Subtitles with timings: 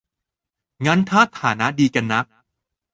[0.85, 2.25] งั้นถ้าฐานะดีกันนัก